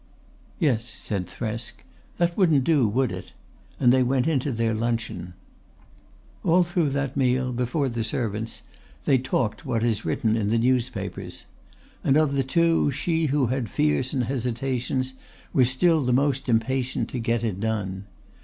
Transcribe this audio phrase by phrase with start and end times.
[0.57, 1.73] "Yes," said Thresk.
[2.17, 3.33] "That wouldn't do, would it?"
[3.79, 5.35] and they went in to their luncheon.
[6.43, 8.63] All through that meal, before the servants,
[9.05, 11.45] they talked what is written in the newspapers.
[12.03, 15.13] And of the two she who had fears and hesitations
[15.53, 18.05] was still the most impatient to get it done.